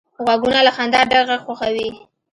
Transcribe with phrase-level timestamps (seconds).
[0.23, 1.89] غوږونه له خندا ډک غږ خوښوي